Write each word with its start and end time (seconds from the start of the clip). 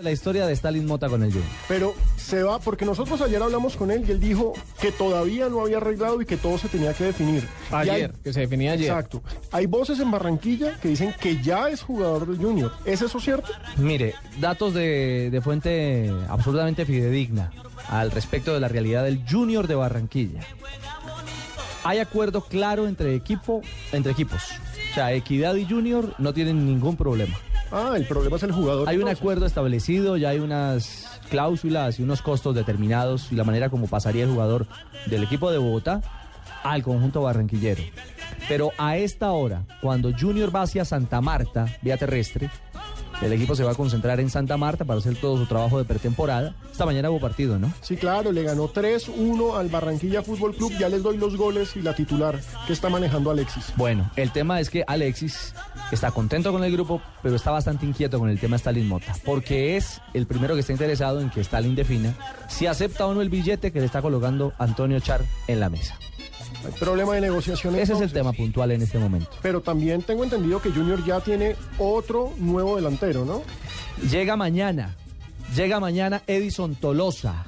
La 0.00 0.12
historia 0.12 0.46
de 0.46 0.52
Stalin 0.52 0.86
Mota 0.86 1.08
con 1.08 1.24
el 1.24 1.30
Junior. 1.32 1.50
Pero 1.66 1.92
se 2.16 2.44
va, 2.44 2.60
porque 2.60 2.84
nosotros 2.84 3.20
ayer 3.20 3.42
hablamos 3.42 3.74
con 3.74 3.90
él 3.90 4.04
y 4.06 4.12
él 4.12 4.20
dijo 4.20 4.52
que 4.80 4.92
todavía 4.92 5.48
no 5.48 5.60
había 5.60 5.78
arreglado 5.78 6.22
y 6.22 6.26
que 6.26 6.36
todo 6.36 6.56
se 6.56 6.68
tenía 6.68 6.94
que 6.94 7.02
definir. 7.04 7.42
Hay- 7.72 7.88
Ayer, 7.90 8.12
que 8.22 8.32
se 8.32 8.40
definía 8.40 8.72
ayer. 8.72 8.90
Exacto. 8.90 9.22
Hay 9.50 9.66
voces 9.66 9.98
en 9.98 10.10
Barranquilla 10.12 10.78
que 10.80 10.88
dicen 10.88 11.12
que 11.20 11.42
ya 11.42 11.68
es 11.68 11.82
jugador 11.82 12.28
del 12.28 12.36
Junior. 12.38 12.72
¿Es 12.84 13.02
eso 13.02 13.18
cierto? 13.18 13.48
Mire, 13.76 14.14
datos 14.40 14.72
de, 14.72 15.30
de 15.32 15.40
fuente 15.40 16.12
absolutamente 16.28 16.86
fidedigna 16.86 17.50
al 17.88 18.12
respecto 18.12 18.54
de 18.54 18.60
la 18.60 18.68
realidad 18.68 19.02
del 19.02 19.24
Junior 19.28 19.66
de 19.66 19.74
Barranquilla. 19.74 20.40
Hay 21.82 21.98
acuerdo 21.98 22.42
claro 22.42 22.86
entre 22.86 23.16
equipo, 23.16 23.62
entre 23.90 24.12
equipos. 24.12 24.42
O 24.92 24.94
sea, 24.94 25.12
Equidad 25.12 25.54
y 25.56 25.64
Junior 25.64 26.14
no 26.18 26.32
tienen 26.32 26.66
ningún 26.66 26.96
problema. 26.96 27.36
Ah, 27.70 27.92
el 27.96 28.06
problema 28.06 28.36
es 28.36 28.42
el 28.42 28.52
jugador. 28.52 28.88
Hay 28.88 28.96
un 28.96 29.02
entonces. 29.02 29.20
acuerdo 29.20 29.46
establecido, 29.46 30.16
ya 30.16 30.30
hay 30.30 30.38
unas 30.38 31.20
cláusulas 31.30 31.98
y 31.98 32.02
unos 32.02 32.22
costos 32.22 32.54
determinados 32.54 33.30
y 33.30 33.34
la 33.36 33.44
manera 33.44 33.68
como 33.68 33.86
pasaría 33.86 34.24
el 34.24 34.30
jugador 34.30 34.66
del 35.06 35.22
equipo 35.24 35.50
de 35.50 35.58
Bogotá 35.58 36.00
al 36.62 36.82
conjunto 36.82 37.22
barranquillero. 37.22 37.82
Pero 38.48 38.70
a 38.78 38.96
esta 38.96 39.32
hora, 39.32 39.64
cuando 39.82 40.10
Junior 40.18 40.54
va 40.54 40.62
hacia 40.62 40.84
Santa 40.84 41.20
Marta, 41.20 41.66
vía 41.82 41.96
terrestre, 41.98 42.50
el 43.22 43.32
equipo 43.32 43.54
se 43.54 43.64
va 43.64 43.72
a 43.72 43.74
concentrar 43.74 44.20
en 44.20 44.30
Santa 44.30 44.56
Marta 44.56 44.84
para 44.84 44.98
hacer 44.98 45.16
todo 45.16 45.36
su 45.36 45.46
trabajo 45.46 45.78
de 45.78 45.84
pretemporada. 45.84 46.54
Esta 46.70 46.86
mañana 46.86 47.10
hubo 47.10 47.20
partido, 47.20 47.58
¿no? 47.58 47.72
Sí, 47.80 47.96
claro, 47.96 48.32
le 48.32 48.42
ganó 48.42 48.68
3-1 48.68 49.56
al 49.58 49.68
Barranquilla 49.68 50.22
Fútbol 50.22 50.54
Club. 50.54 50.72
Ya 50.78 50.88
les 50.88 51.02
doy 51.02 51.16
los 51.16 51.36
goles 51.36 51.76
y 51.76 51.82
la 51.82 51.94
titular 51.94 52.40
que 52.66 52.72
está 52.72 52.88
manejando 52.88 53.30
Alexis. 53.30 53.72
Bueno, 53.76 54.10
el 54.16 54.30
tema 54.30 54.60
es 54.60 54.70
que 54.70 54.84
Alexis 54.86 55.54
está 55.90 56.10
contento 56.10 56.52
con 56.52 56.62
el 56.64 56.72
grupo, 56.72 57.00
pero 57.22 57.36
está 57.36 57.50
bastante 57.50 57.86
inquieto 57.86 58.18
con 58.18 58.28
el 58.28 58.38
tema 58.38 58.56
Stalin 58.56 58.86
Mota, 58.86 59.14
porque 59.24 59.76
es 59.76 60.00
el 60.14 60.26
primero 60.26 60.54
que 60.54 60.60
está 60.60 60.72
interesado 60.72 61.20
en 61.20 61.30
que 61.30 61.40
Stalin 61.40 61.74
defina 61.74 62.14
si 62.48 62.66
acepta 62.66 63.06
o 63.06 63.14
no 63.14 63.20
el 63.20 63.30
billete 63.30 63.72
que 63.72 63.80
le 63.80 63.86
está 63.86 64.02
colocando 64.02 64.52
Antonio 64.58 65.00
Char 65.00 65.22
en 65.46 65.60
la 65.60 65.70
mesa. 65.70 65.98
Hay 66.64 66.72
problema 66.78 67.14
de 67.14 67.20
negociación. 67.20 67.76
Ese 67.76 67.92
es 67.92 68.00
el 68.00 68.12
tema 68.12 68.32
puntual 68.32 68.72
en 68.72 68.82
este 68.82 68.98
momento. 68.98 69.30
Pero 69.42 69.60
también 69.60 70.02
tengo 70.02 70.24
entendido 70.24 70.60
que 70.60 70.70
Junior 70.70 71.04
ya 71.04 71.20
tiene 71.20 71.56
otro 71.78 72.32
nuevo 72.38 72.76
delantero, 72.76 73.24
¿no? 73.24 73.42
Llega 74.10 74.36
mañana, 74.36 74.96
llega 75.54 75.80
mañana 75.80 76.22
Edison 76.26 76.74
Tolosa, 76.74 77.44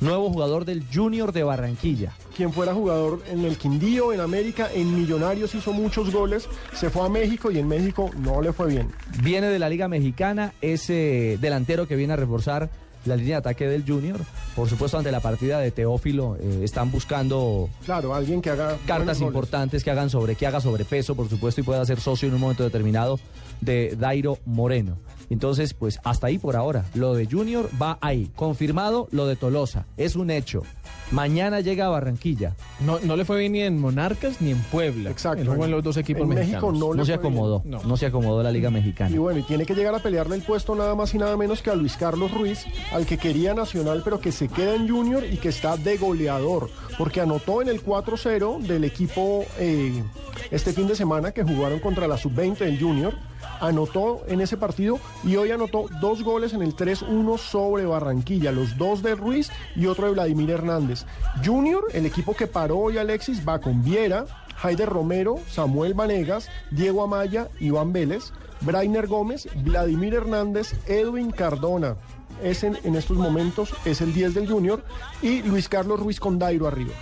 nuevo 0.00 0.30
jugador 0.30 0.64
del 0.64 0.84
Junior 0.92 1.32
de 1.32 1.42
Barranquilla. 1.42 2.12
Quien 2.36 2.52
fuera 2.52 2.72
jugador 2.72 3.22
en 3.30 3.44
el 3.44 3.58
Quindío, 3.58 4.12
en 4.12 4.20
América, 4.20 4.68
en 4.72 4.94
Millonarios 4.94 5.54
hizo 5.54 5.72
muchos 5.72 6.12
goles, 6.12 6.48
se 6.72 6.88
fue 6.88 7.04
a 7.04 7.08
México 7.08 7.50
y 7.50 7.58
en 7.58 7.66
México 7.66 8.10
no 8.18 8.40
le 8.40 8.52
fue 8.52 8.68
bien. 8.68 8.88
Viene 9.22 9.48
de 9.48 9.58
la 9.58 9.68
Liga 9.68 9.88
Mexicana, 9.88 10.52
ese 10.60 11.36
delantero 11.40 11.88
que 11.88 11.96
viene 11.96 12.12
a 12.12 12.16
reforzar 12.16 12.70
la 13.08 13.16
línea 13.16 13.36
de 13.36 13.38
ataque 13.38 13.66
del 13.66 13.84
Junior. 13.86 14.18
Por 14.54 14.68
supuesto, 14.68 14.98
ante 14.98 15.10
la 15.10 15.20
partida 15.20 15.58
de 15.58 15.70
Teófilo, 15.70 16.36
eh, 16.40 16.60
están 16.62 16.90
buscando 16.90 17.68
Claro, 17.84 18.14
alguien 18.14 18.40
que 18.40 18.50
haga 18.50 18.76
cartas 18.86 19.20
importantes 19.20 19.82
que 19.82 19.90
hagan 19.90 20.10
sobre, 20.10 20.34
que 20.34 20.46
haga 20.46 20.60
sobrepeso, 20.60 21.14
por 21.14 21.28
supuesto, 21.28 21.60
y 21.60 21.64
pueda 21.64 21.84
ser 21.84 22.00
socio 22.00 22.28
en 22.28 22.34
un 22.34 22.40
momento 22.40 22.64
determinado 22.64 23.18
de 23.60 23.96
Dairo 23.98 24.38
Moreno. 24.44 24.96
Entonces, 25.30 25.74
pues 25.74 26.00
hasta 26.04 26.26
ahí 26.28 26.38
por 26.38 26.56
ahora. 26.56 26.84
Lo 26.94 27.14
de 27.14 27.26
Junior 27.26 27.68
va 27.80 27.98
ahí. 28.00 28.30
Confirmado 28.36 29.08
lo 29.10 29.26
de 29.26 29.36
Tolosa. 29.36 29.86
Es 29.96 30.16
un 30.16 30.30
hecho. 30.30 30.62
Mañana 31.10 31.60
llega 31.60 31.86
a 31.86 31.88
Barranquilla. 31.88 32.54
No, 32.80 32.98
no 33.00 33.16
le 33.16 33.24
fue 33.24 33.38
bien 33.38 33.52
ni 33.52 33.62
en 33.62 33.80
Monarcas 33.80 34.42
ni 34.42 34.50
en 34.50 34.58
Puebla. 34.64 35.10
Exacto. 35.10 35.40
Él 35.40 35.48
jugó 35.48 35.64
en 35.64 35.70
los 35.70 35.82
dos 35.82 35.96
equipos 35.96 36.22
En 36.22 36.28
México 36.28 36.70
mexicanos. 36.70 36.78
no 36.78 36.92
le 36.92 36.98
No 36.98 37.04
se 37.06 37.14
acomodó. 37.14 37.62
No. 37.64 37.82
No 37.82 37.96
se 37.96 38.06
acomodó 38.06 38.42
la 38.42 38.50
Liga 38.50 38.70
Mexicana. 38.70 39.14
Y 39.14 39.18
bueno, 39.18 39.38
y 39.38 39.42
tiene 39.42 39.64
que 39.64 39.74
llegar 39.74 39.94
a 39.94 40.00
pelearle 40.00 40.36
el 40.36 40.42
puesto 40.42 40.74
nada 40.74 40.94
más 40.94 41.14
y 41.14 41.18
nada 41.18 41.36
menos 41.36 41.62
que 41.62 41.70
a 41.70 41.74
Luis 41.74 41.96
Carlos 41.96 42.30
Ruiz, 42.32 42.66
al 42.92 43.06
que 43.06 43.16
quería 43.16 43.54
Nacional, 43.54 44.02
pero 44.04 44.20
que 44.20 44.32
se 44.32 44.48
queda 44.48 44.74
en 44.74 44.88
Junior 44.88 45.24
y 45.24 45.38
que 45.38 45.48
está 45.48 45.76
de 45.78 45.96
goleador, 45.96 46.68
porque 46.98 47.20
anotó 47.22 47.62
en 47.62 47.68
el 47.68 47.82
4-0 47.82 48.60
del 48.60 48.84
equipo 48.84 49.44
eh, 49.58 50.02
este 50.50 50.72
fin 50.74 50.86
de 50.86 50.94
semana 50.94 51.32
que 51.32 51.42
jugaron 51.42 51.78
contra 51.80 52.06
la 52.06 52.18
sub-20 52.18 52.58
del 52.58 52.78
Junior. 52.78 53.14
Anotó 53.60 54.22
en 54.28 54.40
ese 54.40 54.56
partido 54.56 55.00
y 55.24 55.36
hoy 55.36 55.50
anotó 55.50 55.86
dos 56.00 56.22
goles 56.22 56.52
en 56.52 56.62
el 56.62 56.74
3-1 56.76 57.38
sobre 57.38 57.84
Barranquilla, 57.86 58.52
los 58.52 58.76
dos 58.78 59.02
de 59.02 59.14
Ruiz 59.14 59.50
y 59.76 59.86
otro 59.86 60.06
de 60.06 60.12
Vladimir 60.12 60.50
Hernández. 60.50 61.04
Junior, 61.44 61.84
el 61.92 62.06
equipo 62.06 62.34
que 62.34 62.46
paró 62.46 62.78
hoy 62.78 62.98
Alexis, 62.98 63.46
va 63.46 63.60
con 63.60 63.82
Viera, 63.84 64.24
Haider 64.62 64.88
Romero, 64.88 65.36
Samuel 65.48 65.94
Vanegas, 65.94 66.48
Diego 66.70 67.02
Amaya, 67.04 67.48
Iván 67.60 67.92
Vélez, 67.92 68.32
Brainer 68.60 69.06
Gómez, 69.06 69.48
Vladimir 69.56 70.14
Hernández, 70.14 70.74
Edwin 70.86 71.30
Cardona. 71.30 71.96
Es 72.42 72.62
en, 72.64 72.78
en 72.84 72.94
estos 72.96 73.16
momentos 73.16 73.72
es 73.84 74.00
el 74.00 74.12
10 74.14 74.34
del 74.34 74.48
Junior 74.48 74.84
y 75.22 75.42
Luis 75.42 75.68
Carlos 75.68 75.98
Ruiz 76.00 76.20
con 76.20 76.38
Dairo 76.38 76.66
arriba. 76.68 76.92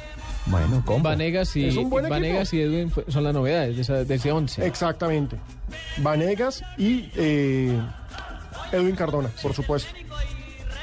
Bueno, 0.47 0.81
combo. 0.85 1.09
Vanegas 1.09 1.57
y, 1.57 1.69
Vanegas 1.89 2.55
y 2.55 2.61
Edwin 2.61 2.93
son 3.09 3.25
las 3.25 3.35
novedades 3.35 3.75
de, 3.77 3.83
esa- 3.83 4.05
de 4.05 4.15
ese 4.15 4.31
11. 4.33 4.65
Exactamente. 4.67 5.37
Vanegas 5.99 6.63
y 6.79 7.11
eh, 7.17 7.77
Edwin 8.73 8.97
Cardona, 8.97 9.31
por 9.43 9.55
supuesto. 9.55 9.93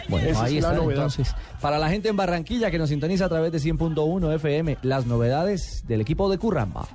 Bueno, 0.10 0.30
Esa 0.30 0.44
ahí 0.44 0.58
es 0.58 0.66
está 0.66 0.76
entonces. 0.76 1.36
Para 1.62 1.80
la 1.80 1.90
gente 1.90 2.10
en 2.10 2.18
Barranquilla 2.18 2.70
que 2.72 2.78
nos 2.78 2.90
sintoniza 2.90 3.26
a 3.26 3.30
través 3.30 3.52
de 3.52 3.60
100.1 3.60 4.36
FM, 4.36 4.78
las 4.82 5.06
novedades 5.06 5.84
del 5.88 6.02
equipo 6.02 6.30
de 6.30 6.38
Curramba. 6.38 6.88